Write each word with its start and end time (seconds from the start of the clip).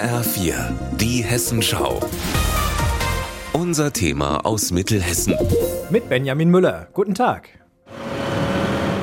HR4, 0.00 0.54
die 0.96 1.22
Hessenschau. 1.22 2.00
Unser 3.52 3.92
Thema 3.92 4.46
aus 4.46 4.70
Mittelhessen. 4.70 5.34
Mit 5.90 6.08
Benjamin 6.08 6.48
Müller. 6.50 6.88
Guten 6.94 7.14
Tag. 7.14 7.50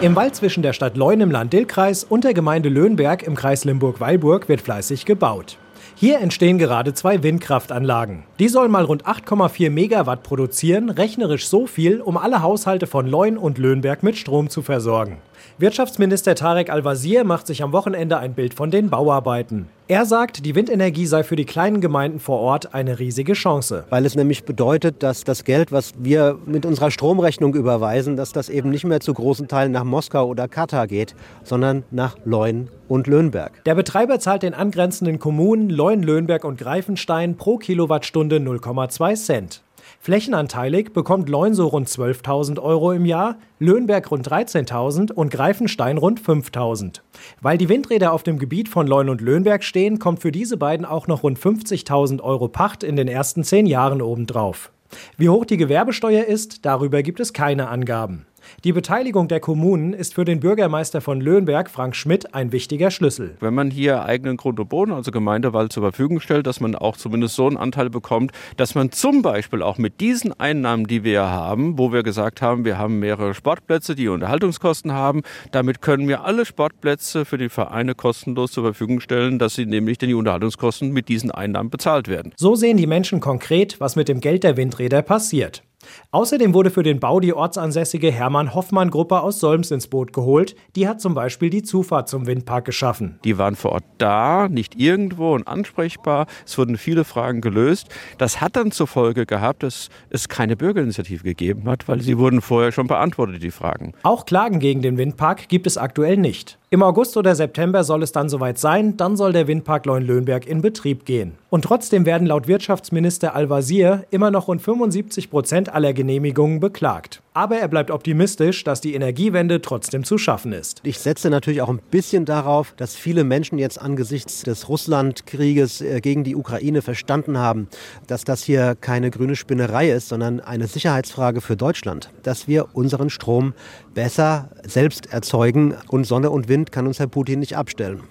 Im 0.00 0.16
Wald 0.16 0.34
zwischen 0.34 0.64
der 0.64 0.72
Stadt 0.72 0.96
Leun 0.96 1.20
im 1.20 1.30
Land 1.30 1.52
Dillkreis 1.52 2.02
und 2.02 2.24
der 2.24 2.34
Gemeinde 2.34 2.68
Löhnberg 2.68 3.22
im 3.22 3.36
Kreis 3.36 3.64
Limburg-Weilburg 3.64 4.48
wird 4.48 4.62
fleißig 4.62 5.06
gebaut. 5.06 5.58
Hier 6.00 6.20
entstehen 6.20 6.56
gerade 6.56 6.94
zwei 6.94 7.22
Windkraftanlagen. 7.22 8.22
Die 8.38 8.48
sollen 8.48 8.70
mal 8.70 8.86
rund 8.86 9.04
8,4 9.04 9.68
Megawatt 9.68 10.22
produzieren, 10.22 10.88
rechnerisch 10.88 11.46
so 11.46 11.66
viel, 11.66 12.00
um 12.00 12.16
alle 12.16 12.40
Haushalte 12.40 12.86
von 12.86 13.06
Leun 13.06 13.36
und 13.36 13.58
Löhnberg 13.58 14.02
mit 14.02 14.16
Strom 14.16 14.48
zu 14.48 14.62
versorgen. 14.62 15.18
Wirtschaftsminister 15.58 16.34
Tarek 16.34 16.70
Al-Wazir 16.70 17.24
macht 17.24 17.46
sich 17.46 17.62
am 17.62 17.72
Wochenende 17.72 18.16
ein 18.16 18.32
Bild 18.32 18.54
von 18.54 18.70
den 18.70 18.88
Bauarbeiten. 18.88 19.68
Er 19.88 20.06
sagt, 20.06 20.46
die 20.46 20.54
Windenergie 20.54 21.04
sei 21.04 21.24
für 21.24 21.34
die 21.34 21.44
kleinen 21.44 21.80
Gemeinden 21.80 22.20
vor 22.20 22.38
Ort 22.38 22.74
eine 22.74 23.00
riesige 23.00 23.32
Chance. 23.32 23.84
Weil 23.90 24.06
es 24.06 24.14
nämlich 24.14 24.44
bedeutet, 24.44 25.02
dass 25.02 25.24
das 25.24 25.42
Geld, 25.42 25.72
was 25.72 25.94
wir 25.98 26.38
mit 26.46 26.64
unserer 26.64 26.92
Stromrechnung 26.92 27.56
überweisen, 27.56 28.16
dass 28.16 28.30
das 28.30 28.48
eben 28.48 28.70
nicht 28.70 28.84
mehr 28.84 29.00
zu 29.00 29.12
großen 29.12 29.48
Teilen 29.48 29.72
nach 29.72 29.82
Moskau 29.82 30.28
oder 30.28 30.46
Katar 30.46 30.86
geht, 30.86 31.16
sondern 31.42 31.82
nach 31.90 32.16
Leun 32.24 32.68
und 32.86 33.08
Löhnberg. 33.08 33.64
Der 33.64 33.74
Betreiber 33.74 34.20
zahlt 34.20 34.44
den 34.44 34.54
angrenzenden 34.54 35.18
Kommunen 35.18 35.70
Leun, 35.70 35.89
Löhnberg 35.98 36.44
und 36.44 36.58
Greifenstein 36.58 37.36
pro 37.36 37.58
Kilowattstunde 37.58 38.36
0,2 38.36 39.14
Cent. 39.16 39.62
Flächenanteilig 40.02 40.92
bekommt 40.92 41.28
Leun 41.28 41.52
so 41.52 41.66
rund 41.66 41.88
12.000 41.88 42.58
Euro 42.58 42.92
im 42.92 43.04
Jahr, 43.04 43.36
Löhnberg 43.58 44.10
rund 44.10 44.26
13.000 44.26 45.12
und 45.12 45.30
Greifenstein 45.30 45.98
rund 45.98 46.20
5.000. 46.20 47.00
Weil 47.42 47.58
die 47.58 47.68
Windräder 47.68 48.12
auf 48.12 48.22
dem 48.22 48.38
Gebiet 48.38 48.68
von 48.68 48.86
Leun 48.86 49.08
und 49.08 49.20
Löhnberg 49.20 49.64
stehen, 49.64 49.98
kommt 49.98 50.20
für 50.20 50.32
diese 50.32 50.56
beiden 50.56 50.86
auch 50.86 51.06
noch 51.06 51.22
rund 51.22 51.38
50.000 51.38 52.22
Euro 52.22 52.48
Pacht 52.48 52.82
in 52.82 52.96
den 52.96 53.08
ersten 53.08 53.44
zehn 53.44 53.66
Jahren 53.66 54.00
obendrauf. 54.00 54.70
Wie 55.16 55.28
hoch 55.28 55.44
die 55.44 55.56
Gewerbesteuer 55.56 56.24
ist, 56.24 56.64
darüber 56.64 57.02
gibt 57.02 57.20
es 57.20 57.32
keine 57.32 57.68
Angaben. 57.68 58.26
Die 58.64 58.72
Beteiligung 58.72 59.28
der 59.28 59.40
Kommunen 59.40 59.92
ist 59.92 60.14
für 60.14 60.24
den 60.24 60.40
Bürgermeister 60.40 61.00
von 61.00 61.20
Löhnberg, 61.20 61.70
Frank 61.70 61.96
Schmidt, 61.96 62.34
ein 62.34 62.52
wichtiger 62.52 62.90
Schlüssel. 62.90 63.36
Wenn 63.40 63.54
man 63.54 63.70
hier 63.70 64.04
eigenen 64.04 64.36
Grund 64.36 64.60
und 64.60 64.68
Boden, 64.68 64.92
also 64.92 65.10
Gemeindewald, 65.10 65.72
zur 65.72 65.82
Verfügung 65.82 66.20
stellt, 66.20 66.46
dass 66.46 66.60
man 66.60 66.74
auch 66.74 66.96
zumindest 66.96 67.36
so 67.36 67.46
einen 67.46 67.56
Anteil 67.56 67.90
bekommt, 67.90 68.32
dass 68.56 68.74
man 68.74 68.92
zum 68.92 69.22
Beispiel 69.22 69.62
auch 69.62 69.78
mit 69.78 70.00
diesen 70.00 70.38
Einnahmen, 70.38 70.86
die 70.86 71.04
wir 71.04 71.22
haben, 71.22 71.78
wo 71.78 71.92
wir 71.92 72.02
gesagt 72.02 72.42
haben, 72.42 72.64
wir 72.64 72.78
haben 72.78 72.98
mehrere 72.98 73.34
Sportplätze, 73.34 73.94
die 73.94 74.08
Unterhaltungskosten 74.08 74.92
haben, 74.92 75.22
damit 75.52 75.80
können 75.80 76.08
wir 76.08 76.24
alle 76.24 76.44
Sportplätze 76.44 77.24
für 77.24 77.38
die 77.38 77.48
Vereine 77.48 77.94
kostenlos 77.94 78.52
zur 78.52 78.64
Verfügung 78.64 79.00
stellen, 79.00 79.38
dass 79.38 79.54
sie 79.54 79.66
nämlich 79.66 79.98
die 79.98 80.14
Unterhaltungskosten 80.14 80.92
mit 80.92 81.08
diesen 81.08 81.30
Einnahmen 81.30 81.70
bezahlt 81.70 82.08
werden. 82.08 82.32
So 82.36 82.54
sehen 82.54 82.76
die 82.76 82.86
Menschen 82.86 83.20
konkret, 83.20 83.80
was 83.80 83.96
mit 83.96 84.08
dem 84.08 84.20
Geld 84.20 84.44
der 84.44 84.56
Windräder 84.56 85.02
passiert. 85.02 85.62
Außerdem 86.10 86.54
wurde 86.54 86.70
für 86.70 86.82
den 86.82 87.00
Bau 87.00 87.20
die 87.20 87.32
ortsansässige 87.32 88.10
Hermann-Hoffmann-Gruppe 88.10 89.20
aus 89.20 89.40
Solms 89.40 89.70
ins 89.70 89.86
Boot 89.86 90.12
geholt. 90.12 90.56
Die 90.76 90.88
hat 90.88 91.00
zum 91.00 91.14
Beispiel 91.14 91.50
die 91.50 91.62
Zufahrt 91.62 92.08
zum 92.08 92.26
Windpark 92.26 92.64
geschaffen. 92.64 93.18
Die 93.24 93.38
waren 93.38 93.56
vor 93.56 93.72
Ort 93.72 93.84
da, 93.98 94.48
nicht 94.48 94.74
irgendwo 94.76 95.34
und 95.34 95.46
ansprechbar. 95.46 96.26
Es 96.46 96.58
wurden 96.58 96.76
viele 96.76 97.04
Fragen 97.04 97.40
gelöst. 97.40 97.88
Das 98.18 98.40
hat 98.40 98.56
dann 98.56 98.70
zur 98.70 98.86
Folge 98.86 99.26
gehabt, 99.26 99.62
dass 99.62 99.88
es 100.10 100.28
keine 100.28 100.56
Bürgerinitiative 100.56 101.22
gegeben 101.22 101.68
hat, 101.68 101.88
weil 101.88 102.00
sie 102.00 102.18
wurden 102.18 102.40
vorher 102.40 102.72
schon 102.72 102.86
beantwortet, 102.86 103.42
die 103.42 103.50
Fragen. 103.50 103.92
Auch 104.02 104.26
Klagen 104.26 104.60
gegen 104.60 104.82
den 104.82 104.98
Windpark 104.98 105.48
gibt 105.48 105.66
es 105.66 105.78
aktuell 105.78 106.16
nicht. 106.16 106.58
Im 106.72 106.84
August 106.84 107.16
oder 107.16 107.34
September 107.34 107.82
soll 107.82 108.04
es 108.04 108.12
dann 108.12 108.28
soweit 108.28 108.56
sein, 108.56 108.96
dann 108.96 109.16
soll 109.16 109.32
der 109.32 109.48
Windpark 109.48 109.86
Leun-Löhnberg 109.86 110.46
in 110.46 110.62
Betrieb 110.62 111.04
gehen. 111.04 111.32
Und 111.48 111.64
trotzdem 111.64 112.06
werden 112.06 112.28
laut 112.28 112.46
Wirtschaftsminister 112.46 113.34
Al-Wazir 113.34 114.04
immer 114.10 114.30
noch 114.30 114.46
rund 114.46 114.62
75 114.62 115.30
Prozent 115.30 115.74
aller 115.74 115.79
Genehmigungen 115.94 116.60
beklagt. 116.60 117.22
Aber 117.32 117.56
er 117.56 117.68
bleibt 117.68 117.90
optimistisch, 117.90 118.64
dass 118.64 118.80
die 118.80 118.94
Energiewende 118.94 119.62
trotzdem 119.62 120.04
zu 120.04 120.18
schaffen 120.18 120.52
ist. 120.52 120.80
Ich 120.82 120.98
setze 120.98 121.30
natürlich 121.30 121.62
auch 121.62 121.68
ein 121.68 121.80
bisschen 121.90 122.24
darauf, 122.24 122.74
dass 122.76 122.96
viele 122.96 123.24
Menschen 123.24 123.58
jetzt 123.58 123.80
angesichts 123.80 124.42
des 124.42 124.68
Russlandkrieges 124.68 125.80
äh, 125.80 126.00
gegen 126.00 126.24
die 126.24 126.36
Ukraine 126.36 126.82
verstanden 126.82 127.38
haben, 127.38 127.68
dass 128.06 128.24
das 128.24 128.42
hier 128.42 128.76
keine 128.80 129.10
grüne 129.10 129.36
Spinnerei 129.36 129.90
ist, 129.90 130.08
sondern 130.08 130.40
eine 130.40 130.66
Sicherheitsfrage 130.66 131.40
für 131.40 131.56
Deutschland. 131.56 132.10
Dass 132.22 132.48
wir 132.48 132.74
unseren 132.74 133.10
Strom 133.10 133.54
besser 133.94 134.50
selbst 134.64 135.12
erzeugen 135.12 135.74
und 135.88 136.04
Sonne 136.04 136.30
und 136.30 136.48
Wind 136.48 136.72
kann 136.72 136.86
uns 136.86 136.98
Herr 136.98 137.06
Putin 137.06 137.40
nicht 137.40 137.56
abstellen. 137.56 138.02